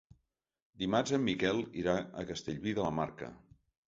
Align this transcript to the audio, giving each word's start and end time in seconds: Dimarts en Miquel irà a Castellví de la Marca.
Dimarts 0.83 1.13
en 1.17 1.21
Miquel 1.25 1.61
irà 1.81 1.93
a 2.21 2.25
Castellví 2.31 2.73
de 2.79 2.87
la 2.87 2.95
Marca. 3.01 3.31